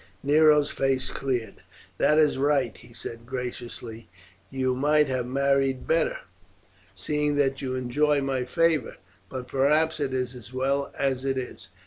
[0.23, 1.61] Nero's face cleared.
[1.99, 4.09] "That is right," he said graciously.
[4.49, 6.21] "You might have married better,
[6.95, 8.97] seeing that you enjoy my favour;
[9.29, 11.67] but perhaps it is as well as it is.